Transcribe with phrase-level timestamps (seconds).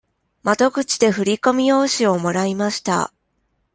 [0.41, 3.13] 窓口で振り込み用紙をもらいました。